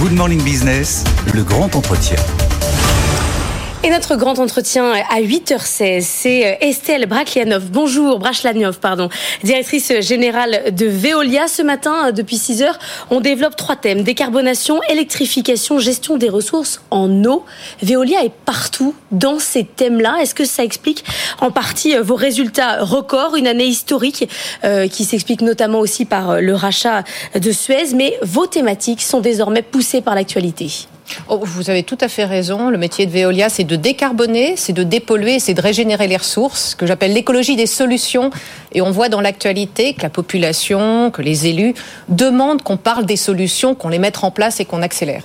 [0.00, 2.16] Good Morning Business, le grand entretien.
[3.82, 7.70] Et notre grand entretien à 8h16, c'est euh, Estelle Brachlianov.
[7.70, 9.08] Bonjour, Brachlianov, pardon,
[9.42, 11.48] directrice générale de Veolia.
[11.48, 14.02] Ce matin, euh, depuis 6 heures, on développe trois thèmes.
[14.02, 17.46] Décarbonation, électrification, gestion des ressources en eau.
[17.82, 20.18] Veolia est partout dans ces thèmes-là.
[20.20, 21.02] Est-ce que ça explique
[21.40, 24.28] en partie euh, vos résultats records, une année historique
[24.92, 27.02] qui s'explique notamment aussi par le rachat
[27.34, 30.70] de Suez, mais vos thématiques sont désormais poussées par l'actualité
[31.28, 32.70] Oh, vous avez tout à fait raison.
[32.70, 36.74] Le métier de Veolia, c'est de décarboner, c'est de dépolluer, c'est de régénérer les ressources,
[36.74, 38.30] que j'appelle l'écologie des solutions.
[38.72, 41.74] Et on voit dans l'actualité que la population, que les élus
[42.08, 45.22] demandent qu'on parle des solutions, qu'on les mette en place et qu'on accélère.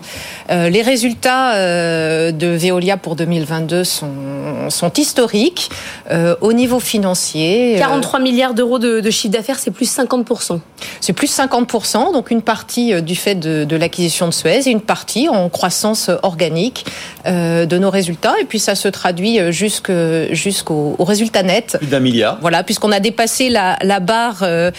[0.51, 5.69] Euh, les résultats euh, de Veolia pour 2022 sont, sont historiques
[6.11, 7.75] euh, au niveau financier.
[7.77, 10.59] 43 milliards d'euros de, chiffre d'affaires, c'est plus 50%.
[11.01, 14.81] C'est plus 50%, donc une partie du fait de, de l'acquisition de Suez et une
[14.81, 16.85] partie en croissance organique
[17.27, 18.35] euh, de nos résultats.
[18.39, 21.75] Et puis ça se traduit euh, jusqu'au résultat net.
[21.79, 22.37] Plus d'un milliard.
[22.39, 24.71] Voilà, puisqu'on a dépassé la, la barre euh,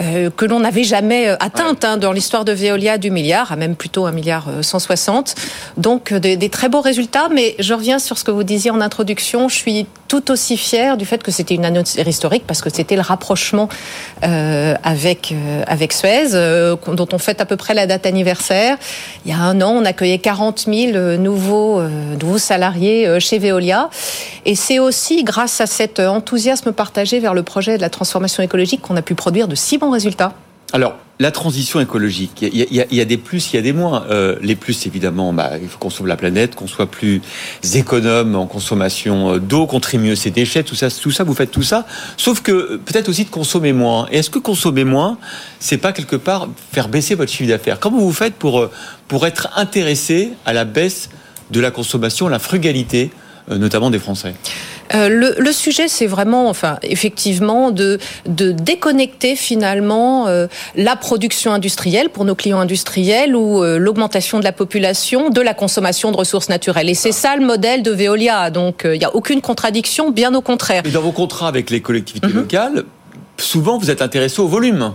[0.00, 3.56] euh, que l'on n'avait jamais euh, atteinte hein, dans l'histoire de Veolia du milliard, à
[3.56, 5.34] même plutôt un milliard 160.
[5.36, 8.80] Euh, Donc des, très beaux résultats, mais je reviens sur ce que vous disiez en
[8.80, 9.48] introduction.
[9.48, 12.96] Je suis tout aussi fière du fait que c'était une annonce historique parce que c'était
[12.96, 13.70] le rapprochement
[14.20, 15.34] avec
[15.66, 16.32] avec Suez,
[16.86, 18.76] dont on fête à peu près la date anniversaire.
[19.24, 21.80] Il y a un an, on accueillait 40 000 nouveaux
[22.20, 23.88] nouveaux salariés chez Veolia,
[24.44, 28.82] et c'est aussi grâce à cet enthousiasme partagé vers le projet de la transformation écologique
[28.82, 30.34] qu'on a pu produire de si résultat
[30.72, 34.04] alors, la transition écologique, il y, a, des plus, il y a des moins.
[34.10, 37.20] Euh, les plus, évidemment, bah, il faut qu'on sauve la planète, qu'on soit plus
[37.74, 41.34] économe en consommation euh, d'eau, qu'on trie mieux ses déchets, tout ça, tout ça, vous
[41.34, 41.86] faites tout ça.
[42.16, 44.08] Sauf que peut-être aussi de consommer moins.
[44.10, 45.18] Et est-ce que consommer moins,
[45.60, 47.78] c'est pas quelque part faire baisser votre chiffre d'affaires?
[47.78, 48.70] Comment vous faites pour, euh,
[49.06, 51.10] pour être intéressé à la baisse
[51.50, 53.10] de la consommation, la frugalité,
[53.48, 54.34] notamment des Français?
[54.94, 62.08] Euh, le, sujet, c'est vraiment, enfin, effectivement, de, de déconnecter finalement euh, la production industrielle
[62.10, 66.48] pour nos clients industriels ou euh, l'augmentation de la population de la consommation de ressources
[66.48, 66.88] naturelles.
[66.88, 68.50] Et c'est ça le modèle de Veolia.
[68.50, 70.82] Donc, il n'y a aucune contradiction, bien au contraire.
[70.84, 72.34] Et dans vos contrats avec les collectivités mhm.
[72.34, 72.84] locales,
[73.38, 74.92] souvent vous êtes intéressé au volume.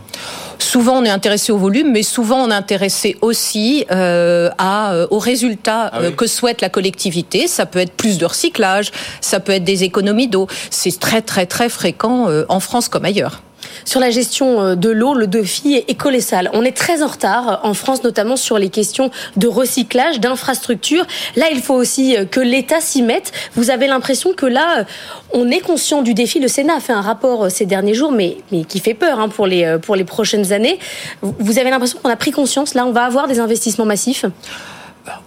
[0.67, 5.07] Souvent, on est intéressé au volume, mais souvent, on est intéressé aussi euh, à, euh,
[5.11, 7.47] aux résultats ah euh, que souhaite la collectivité.
[7.47, 8.91] Ça peut être plus de recyclage,
[9.21, 10.47] ça peut être des économies d'eau.
[10.69, 13.43] C'est très, très, très fréquent en France comme ailleurs.
[13.85, 16.49] Sur la gestion euh, de l'eau, le défi est colossal.
[16.53, 21.05] On est très en retard euh, en France, notamment sur les questions de recyclage, d'infrastructures.
[21.35, 23.31] Là, il faut aussi euh, que l'État s'y mette.
[23.55, 24.85] Vous avez l'impression que là,
[25.33, 26.39] on est conscient du défi.
[26.39, 29.47] Le Sénat a fait un rapport ces derniers jours, mais, qui fait peur hein, pour,
[29.47, 30.79] les, pour les prochaines années.
[31.21, 32.73] Vous avez l'impression qu'on a pris conscience.
[32.73, 34.25] Là, on va avoir des investissements massifs?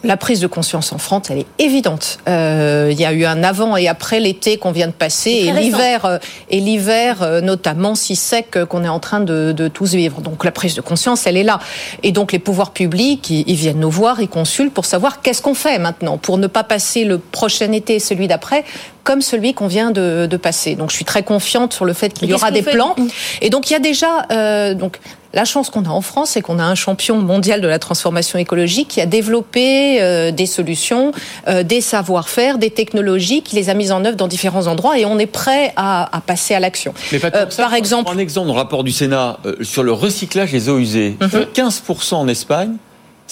[0.05, 2.19] La prise de conscience en France, elle est évidente.
[2.29, 5.53] Euh, il y a eu un avant et après l'été qu'on vient de passer et
[5.53, 6.19] l'hiver, euh,
[6.49, 10.21] et l'hiver euh, notamment si sec qu'on est en train de, de, tous vivre.
[10.21, 11.61] Donc la prise de conscience, elle est là.
[12.03, 15.55] Et donc les pouvoirs publics, ils, viennent nous voir, ils consultent pour savoir qu'est-ce qu'on
[15.55, 18.65] fait maintenant pour ne pas passer le prochain été et celui d'après
[19.05, 20.75] comme celui qu'on vient de, de, passer.
[20.75, 22.95] Donc je suis très confiante sur le fait qu'il y aura des plans.
[23.41, 24.99] Et donc il y a déjà euh, donc
[25.33, 28.39] la chance qu'on a en France, c'est qu'on a un champion mondial de la transformation
[28.39, 31.13] écologique qui a développé euh, des solutions,
[31.49, 35.05] euh, des savoir-faire, des technologies, qui les a mises en œuvre dans différents endroits et
[35.05, 36.95] on est prêt à, à passer à l'action.
[37.13, 40.79] Euh, par exemple, un exemple dans le rapport du Sénat sur le recyclage des eaux
[40.79, 42.19] usées, 15% mhm.
[42.19, 42.73] en Espagne,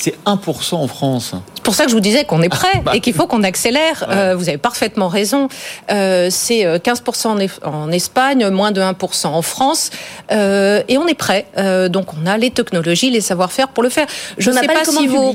[0.01, 1.35] c'est 1% en France.
[1.57, 2.93] C'est pour ça que je vous disais qu'on est prêt bah.
[2.95, 4.07] et qu'il faut qu'on accélère.
[4.09, 5.49] Euh, vous avez parfaitement raison.
[5.91, 9.91] Euh, c'est 15% euh, en, Espagne, moins de 1% en France.
[10.31, 11.47] et on est prêt.
[11.91, 14.07] donc on a les technologies, les savoir-faire pour le faire.
[14.39, 15.35] Je ne sais pas, si vous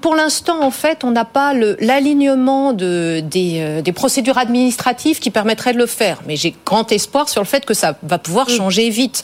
[0.00, 5.30] pour l'instant, en fait, on n'a pas l'alignement de, des, euh, des, procédures administratives qui
[5.30, 6.20] permettraient de le faire.
[6.26, 8.52] Mais j'ai grand espoir sur le fait que ça va pouvoir mm.
[8.52, 9.22] changer vite.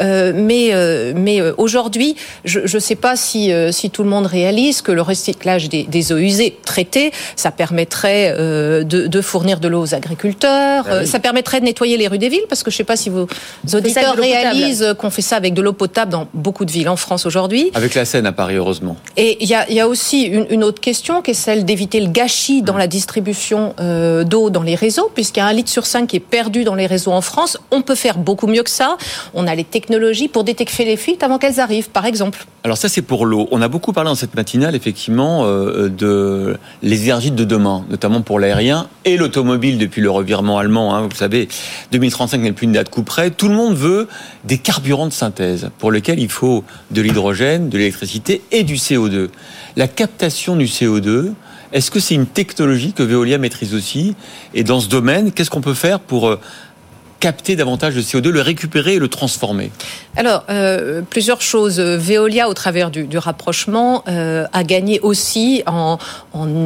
[0.00, 4.26] Euh, mais euh, mais euh, aujourd'hui, je ne sais pas si, si tout le monde
[4.26, 9.68] réalise que le recyclage des, des eaux usées traitées, ça permettrait de, de, fournir de
[9.68, 12.76] l'eau aux agriculteurs, ah ça permettrait de nettoyer les rues des villes, parce que je
[12.76, 13.26] ne sais pas si vos
[13.72, 17.26] auditeurs réalisent qu'on fait ça avec de l'eau potable dans beaucoup de villes en France
[17.26, 17.70] aujourd'hui.
[17.74, 18.96] Avec la Seine à Paris, heureusement.
[19.16, 22.76] Et il y a, aussi une, autre question qui est celle d'éviter le gâchis dans
[22.76, 26.16] la distribution euh, d'eau dans les réseaux, puisqu'il y a un litre sur cinq qui
[26.16, 27.58] est perdu dans les réseaux en France.
[27.70, 28.96] On peut faire beaucoup mieux que ça.
[29.34, 32.46] On a les technologies pour détecter les fuites avant qu'elles arrivent, par exemple.
[32.64, 33.46] Alors ça, c'est pour l'eau.
[33.52, 38.22] On a beaucoup parlé dans cette matinale, effectivement, euh, de les énergies de demain, notamment
[38.22, 40.94] pour l'aérien et l'automobile depuis le revirement allemand.
[40.94, 41.06] Hein.
[41.08, 41.48] Vous savez,
[41.92, 43.30] 2035 n'est plus une date coup près.
[43.30, 44.08] Tout le monde veut
[44.44, 49.25] des carburants de synthèse pour lesquels il faut de l'hydrogène, de l'électricité et du CO2.
[49.26, 49.30] CO2.
[49.76, 51.32] La captation du CO2,
[51.72, 54.14] est-ce que c'est une technologie que Veolia maîtrise aussi
[54.54, 56.40] Et dans ce domaine, qu'est-ce qu'on peut faire pour euh,
[57.20, 59.70] capter davantage de CO2, le récupérer et le transformer?
[60.16, 61.80] Alors, euh, plusieurs choses.
[61.80, 65.98] Veolia, au travers du, rapprochement, euh, a gagné aussi en,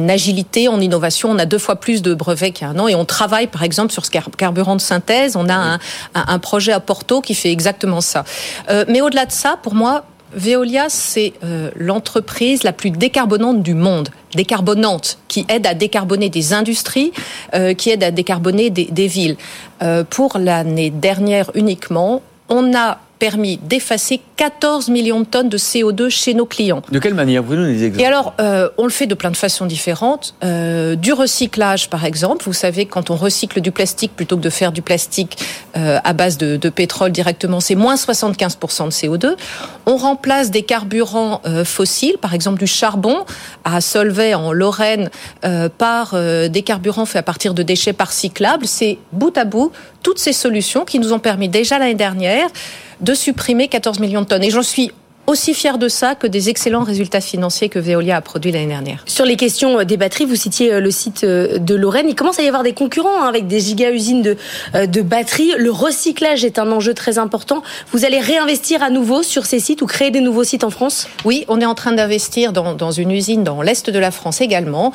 [0.07, 1.29] agilité, en innovation.
[1.31, 3.47] On a deux fois plus de brevets qu'il y a un an et on travaille,
[3.47, 5.35] par exemple, sur ce carburant de synthèse.
[5.35, 5.79] On a
[6.15, 8.23] un, projet à Porto qui fait exactement ça.
[8.69, 11.33] Euh, mais au-delà de ça, pour moi, Veolia, c'est
[11.75, 17.11] l'entreprise la plus décarbonante du monde décarbonante, qui aide à décarboner des industries,
[17.53, 19.37] euh, qui aide à décarboner des, des villes.
[19.81, 26.09] Euh, pour l'année dernière uniquement, on a permis d'effacer 14 millions de tonnes de CO2
[26.09, 26.81] chez nos clients.
[26.91, 29.29] De quelle manière Vous nous des exemples Et alors, euh, on le fait de plein
[29.29, 30.33] de façons différentes.
[30.43, 32.43] Euh, du recyclage, par exemple.
[32.45, 35.37] Vous savez, quand on recycle du plastique plutôt que de faire du plastique
[35.77, 39.35] euh, à base de, de pétrole directement, c'est moins 75% de CO2.
[39.85, 43.25] On remplace des carburants fossiles, par exemple du charbon
[43.63, 45.09] à Solvay en Lorraine,
[45.77, 48.65] par des carburants faits à partir de déchets par cyclables.
[48.67, 49.71] C'est bout à bout
[50.03, 52.47] toutes ces solutions qui nous ont permis déjà l'année dernière
[53.01, 54.43] de supprimer 14 millions de tonnes.
[54.43, 54.91] Et j'en suis
[55.27, 59.03] aussi fier de ça que des excellents résultats financiers que Veolia a produits l'année dernière.
[59.05, 62.07] Sur les questions euh, des batteries, vous citiez euh, le site euh, de Lorraine.
[62.09, 64.37] Il commence à y avoir des concurrents hein, avec des giga-usines de,
[64.85, 65.53] de batteries.
[65.57, 67.61] Le recyclage est un enjeu très important.
[67.91, 71.07] Vous allez réinvestir à nouveau sur ces sites ou créer des nouveaux sites en France?
[71.23, 74.41] Oui, on est en train d'investir dans, dans, une usine dans l'est de la France
[74.41, 74.91] également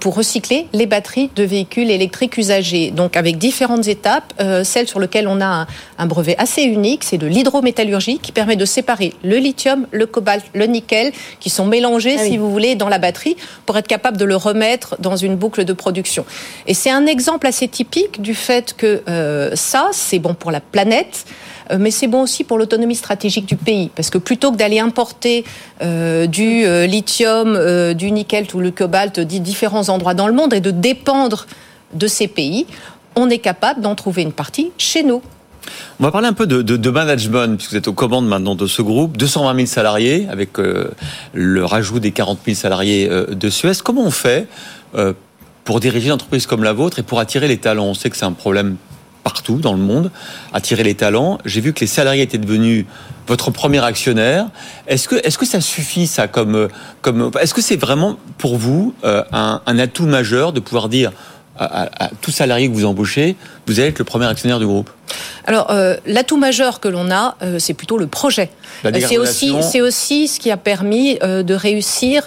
[0.00, 2.90] pour recycler les batteries de véhicules électriques usagés.
[2.90, 4.32] Donc avec différentes étapes,
[4.64, 5.66] celle sur laquelle on a un,
[5.98, 9.59] un brevet assez unique, c'est de l'hydrométallurgie qui permet de séparer le lithium
[9.90, 13.36] le cobalt, le nickel, qui sont mélangés, ah si vous voulez, dans la batterie
[13.66, 16.24] pour être capable de le remettre dans une boucle de production.
[16.66, 20.60] Et c'est un exemple assez typique du fait que euh, ça, c'est bon pour la
[20.60, 21.26] planète
[21.70, 23.90] euh, mais c'est bon aussi pour l'autonomie stratégique du pays.
[23.94, 25.44] Parce que plutôt que d'aller importer
[25.82, 30.60] euh, du lithium, du nickel ou le cobalt de différents endroits dans le monde et
[30.60, 31.46] de dépendre
[31.94, 32.66] de ces pays,
[33.14, 35.22] on est capable d'en trouver une partie chez nous.
[35.98, 38.82] On va parler un peu de, management, puisque vous êtes aux commandes maintenant de ce
[38.82, 39.16] groupe.
[39.16, 40.90] 220 000 salariés, avec euh,
[41.34, 43.72] le rajout des 40 000 salariés euh, de Suez.
[43.84, 44.48] Comment on fait
[44.94, 45.12] euh,
[45.64, 47.84] pour diriger une entreprise comme la vôtre et pour attirer les talents?
[47.84, 48.76] On sait que c'est un problème
[49.24, 50.10] partout dans le monde,
[50.54, 51.38] attirer les talents.
[51.44, 52.86] J'ai vu que les salariés étaient devenus
[53.26, 54.46] votre premier actionnaire.
[54.86, 56.68] Est-ce que, est-ce que ça suffit, ça, comme,
[57.02, 61.12] comme, est-ce que c'est vraiment pour vous un, un atout majeur de pouvoir dire
[61.60, 63.36] à, tout salarié que vous embauchez,
[63.66, 64.88] vous allez être le premier actionnaire du groupe
[65.46, 68.50] Alors, euh, l'atout majeur que l'on a, euh, c'est plutôt le projet.
[68.86, 72.24] Euh, c'est aussi, c'est aussi ce qui a permis de réussir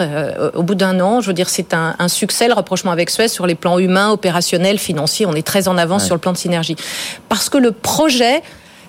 [0.54, 1.20] au bout d'un an.
[1.20, 4.12] Je veux dire, c'est un, un, succès le rapprochement avec Suez sur les plans humains,
[4.12, 5.26] opérationnels, financiers.
[5.26, 6.76] On est très en avance sur le plan de synergie
[7.28, 8.44] parce que le projet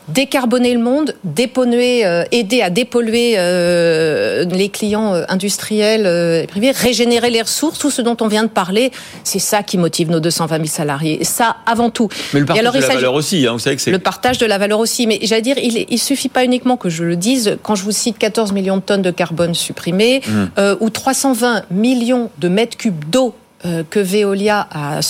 [0.09, 6.73] décarboner le monde, dépolluer, euh, aider à dépolluer euh, les clients euh, industriels et privés,
[6.73, 8.91] régénérer les ressources, tout ce dont on vient de parler,
[9.23, 11.21] c'est ça qui motive nos 220 000 salariés.
[11.21, 12.09] Et ça, avant tout.
[12.33, 13.91] Mais le partage de la valeur aussi, hein, vous savez que c'est...
[13.91, 15.07] Le partage de la valeur aussi.
[15.07, 17.93] Mais j'allais dire, il, il suffit pas uniquement que je le dise, quand je vous
[17.93, 20.63] cite 14 millions de tonnes de carbone supprimées, mmh.
[20.81, 23.44] ou 320 millions de mètres cubes d'eau euh,
[23.91, 25.01] que Veolia a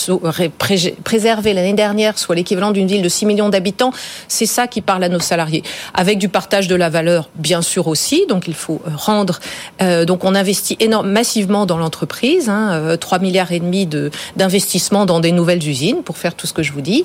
[1.02, 3.92] préservé l'année dernière, soit l'équivalent d'une ville de 6 millions d'habitants,
[4.28, 5.62] c'est ça qui parle à nos salariés.
[5.92, 9.40] Avec du partage de la valeur, bien sûr aussi, donc il faut euh, rendre.
[9.82, 13.88] Euh, donc on investit énorme, massivement dans l'entreprise, hein, 3 milliards et demi
[14.36, 17.04] d'investissement dans des nouvelles usines pour faire tout ce que je vous dis.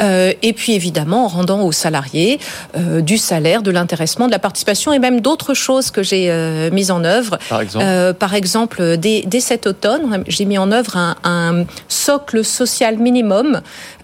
[0.00, 2.38] et puis évidemment en rendant aux salariés
[2.76, 7.04] du salaire, de l'intéressement, de la participation et même d'autres choses que j'ai mises en
[7.04, 7.38] œuvre.
[7.48, 12.98] Par exemple, par exemple dès, dès cet automne, j'ai mis en œuvre un, socle social
[12.98, 13.60] minimum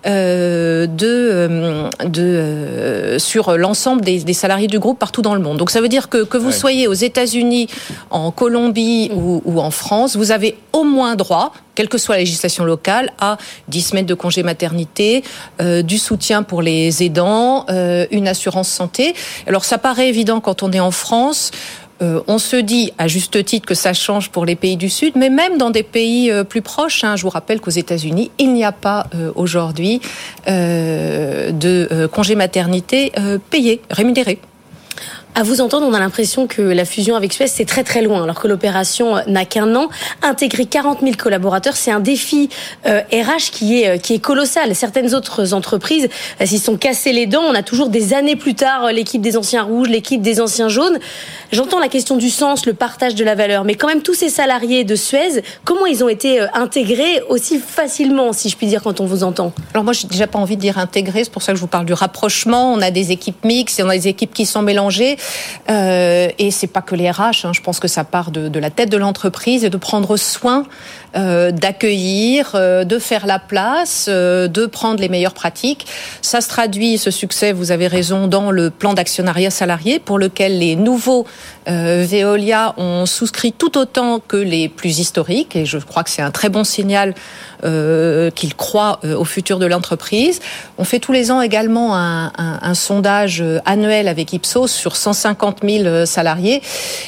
[0.07, 5.57] euh, de, euh, de euh, sur l'ensemble des, salariés du groupe partout dans le monde.
[5.57, 7.69] Donc ça veut dire que que vous soyez aux États-Unis,
[8.11, 12.65] en Colombie ou, en France, vous avez au moins droit, quelle que soit la législation
[12.65, 13.39] locale, à
[13.69, 15.25] 10 semaines de congé maternité,
[15.61, 17.67] du soutien pour les aidants,
[18.11, 19.15] une assurance santé.
[19.47, 21.51] Alors ça paraît évident quand on est en France.
[22.03, 25.15] Euh, on se dit à juste titre que ça change pour les pays du Sud,
[25.17, 28.53] mais même dans des pays euh, plus proches, hein, je vous rappelle qu'aux États-Unis, il
[28.53, 30.01] n'y a pas euh, aujourd'hui
[30.47, 33.13] de congé maternité
[33.51, 34.39] payé, rémunéré.
[35.37, 38.23] À vous entendre, on a l'impression que la fusion avec Suez, c'est très très loin,
[38.23, 39.89] alors que l'opération n'a qu'un an.
[40.23, 42.51] Intégrer 40 000 collaborateurs, c'est un défi
[42.87, 44.77] euh, RH qui est, euh, qui est colossal.
[44.77, 46.09] Certaines autres entreprises
[46.41, 47.43] euh, s'y sont cassées les dents.
[47.43, 51.01] On a toujours des années plus tard l'équipe des anciens rouges, l'équipe des anciens jaunes.
[51.51, 54.29] J'entends la question du sens, le partage de la valeur, mais quand même tous ces
[54.29, 59.01] salariés de Suez, comment ils ont été intégrés aussi facilement, si je puis dire, quand
[59.01, 59.53] on vous entend?
[59.73, 61.67] Alors moi, j'ai déjà pas envie de dire intégrés, c'est pour ça que je vous
[61.67, 62.73] parle du rapprochement.
[62.73, 65.17] On a des équipes mixtes, on a des équipes qui sont mélangées.
[65.71, 67.45] Euh, et c'est pas que les RH.
[67.45, 70.17] Hein, je pense que ça part de, de la tête de l'entreprise et de prendre
[70.17, 70.65] soin
[71.17, 75.87] euh, d'accueillir, euh, de faire la place, euh, de prendre les meilleures pratiques.
[76.23, 80.59] Ça se traduit, ce succès, vous avez raison, dans le plan d'actionnariat salarié pour lequel
[80.59, 81.25] les nouveaux
[81.67, 85.57] Veolia ont souscrit tout autant que les plus historiques.
[85.57, 87.15] Et je crois que c'est un très bon signal
[87.63, 90.41] qu'ils croient au futur de l'entreprise.
[90.77, 96.61] On fait tous les ans également un, sondage annuel avec Ipsos sur 150 000 salariés.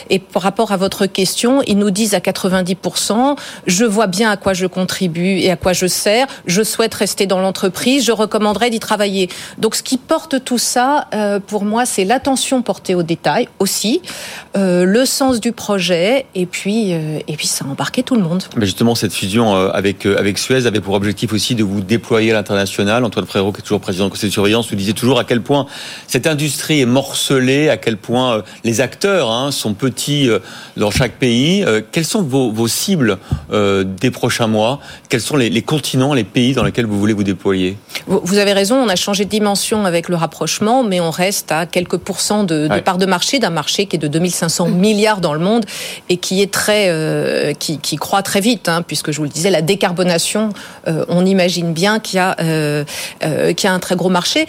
[0.08, 3.36] Et par rapport à votre question, ils nous disent à 90%,
[3.66, 6.26] je vois bien à quoi je contribue et à quoi je sers.
[6.46, 8.04] Je souhaite rester dans l'entreprise.
[8.04, 9.30] Je recommanderais d'y travailler.
[9.56, 14.02] Donc, ce qui porte tout ça, euh, pour moi, c'est l'attention portée aux détails aussi,
[14.56, 18.20] euh, le sens du projet, et puis, euh, et puis ça a embarqué tout le
[18.20, 18.42] monde.
[18.56, 22.34] Mais justement, cette fusion avec avec Suez avait pour objectif aussi de vous déployer à
[22.34, 23.02] l'international.
[23.02, 25.40] Antoine Frérot, qui est toujours président du conseil de surveillance, nous disait toujours à quel
[25.40, 25.66] point
[26.06, 30.28] cette industrie est morcelée, à quel point les acteurs hein, sont petits
[30.76, 31.64] dans chaque pays.
[31.92, 33.18] Quelles sont vos, vos cibles
[33.86, 37.76] des prochains mois Quels sont les, continents, les pays dans lesquels vous voulez vous déployer?
[38.06, 41.66] Vous avez raison, on a changé de dimension avec le rapprochement, mais on reste à
[41.66, 45.32] quelques pourcents de, de part de marché, d'un marché qui est de 2500 milliards dans
[45.32, 45.64] le monde
[46.08, 49.28] et qui est très, euh, qui, qui, croît très vite, hein, puisque je vous le
[49.28, 50.50] disais, la décarbonation,
[50.88, 52.84] euh, on imagine bien qu'il y, a, euh,
[53.22, 54.46] qu'il y a un très gros marché.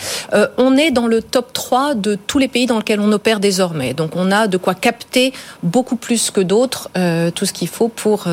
[0.58, 3.94] on est dans le top 3 de tous les pays dans lesquels on opère désormais.
[3.94, 6.90] Donc on a de quoi capter beaucoup plus que d'autres
[7.36, 8.28] tout ce qu'il faut pour,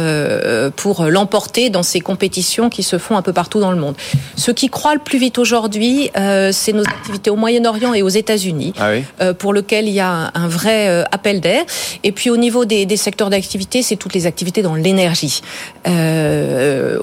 [0.77, 3.97] pour pour l'emporter dans ces compétitions qui se font un peu partout dans le monde.
[4.37, 8.09] Ce qui croît le plus vite aujourd'hui, euh, c'est nos activités au Moyen-Orient et aux
[8.09, 11.65] États-Unis, ah euh, pour lequel il y a un, vrai euh, appel d'air.
[12.05, 15.41] Et puis au niveau des, des secteurs d'activité, c'est toutes les activités dans l'énergie.
[15.89, 16.99] Euh,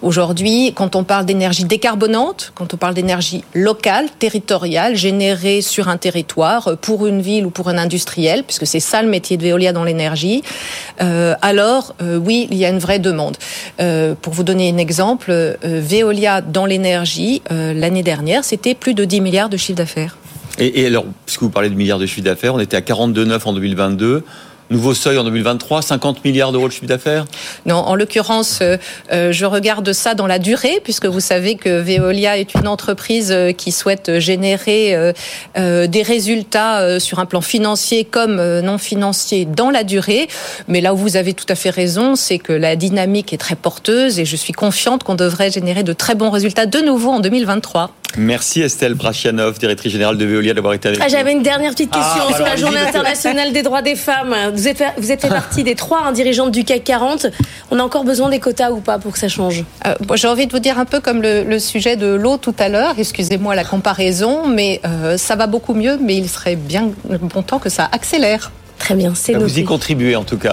[0.00, 5.98] aujourd'hui, quand on parle d'énergie décarbonante, quand on parle d'énergie locale, territoriale, générée sur un
[5.98, 9.74] territoire, pour une ville ou pour un industriel, puisque c'est ça le métier de Veolia
[9.74, 10.42] dans l'énergie,
[10.98, 13.23] alors oui, il y a une vraie demande.
[13.80, 18.94] Euh, pour vous donner un exemple, euh, Veolia dans l'énergie, euh, l'année dernière, c'était plus
[18.94, 20.16] de 10 milliards de chiffre d'affaires.
[20.58, 23.40] Et, et, alors, puisque vous parlez de milliards de chiffre d'affaires, on était à 42,9
[23.44, 24.24] en 2022.
[24.70, 27.26] Nouveau seuil en 2023, 50 milliards d'euros de chiffre d'affaires?
[27.66, 28.78] Non, en l'occurrence, euh,
[29.12, 33.30] euh, je regarde ça dans la durée, puisque vous savez que Veolia est une entreprise
[33.30, 35.12] euh, qui souhaite générer
[35.54, 40.28] des résultats sur un plan financier comme non financier dans la durée.
[40.68, 43.56] Mais là où vous avez tout à fait raison, c'est que la dynamique est très
[43.56, 47.20] porteuse et je suis confiante qu'on devrait générer de très bons résultats de nouveau en
[47.20, 47.90] 2023.
[48.16, 51.10] Merci Estelle Brachianov, directrice générale de Veolia, d'avoir été avec ah, nous.
[51.10, 54.34] J'avais une dernière petite question ah, sur la Journée internationale des droits des femmes.
[54.54, 57.26] Vous êtes, vous êtes fait partie des trois dirigeantes du CAC 40.
[57.70, 59.64] On a encore besoin des quotas ou pas pour que ça change?
[59.86, 62.68] Euh, J'ai envie de vous dire un peu comme le, sujet de l'eau tout à
[62.68, 62.94] l'heure.
[62.98, 65.98] Excusez-moi la comparaison, mais euh, ça va beaucoup mieux.
[66.00, 68.50] Mais il serait bien bon temps que ça accélère.
[68.78, 70.52] Très bien, c'est Vous y contribuez en tout cas.